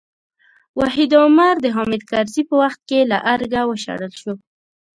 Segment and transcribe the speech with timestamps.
[0.79, 4.33] وحید عمر د حامد کرزي په وخت کې له ارګه وشړل شو.